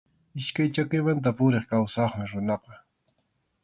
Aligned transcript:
Iskay 0.39 0.69
chakimanta 0.77 1.31
puriq 1.37 1.65
kawsaqmi 1.69 2.23
runaqa. 2.31 2.73